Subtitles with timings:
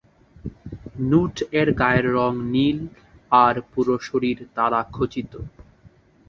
[1.09, 2.79] নুট-এর গায়ের রং নীল
[3.31, 5.31] আর পুরো শরীর তারা খচিত।